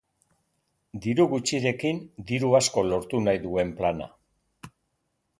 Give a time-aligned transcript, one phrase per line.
[1.05, 1.99] Diru gutxirekin,
[2.31, 4.09] diru asko lortu nahi duen plana.